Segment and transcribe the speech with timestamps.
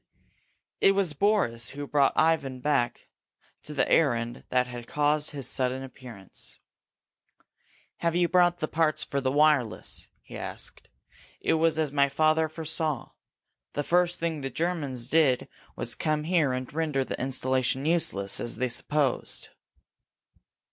[0.79, 3.07] It was Boris who brought Ivan back
[3.61, 6.57] to the errand that had caused his sudden appearance.
[7.97, 10.87] "Have you brought the parts for the wireless?" he asked.
[11.39, 13.11] "It was as my father foresaw.
[13.73, 18.39] The first thing the Germans did was to come here and render the installation useless,
[18.39, 19.49] as they supposed."